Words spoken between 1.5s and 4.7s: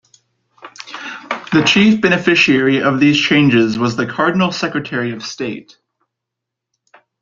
The chief beneficiary of these changes was the Cardinal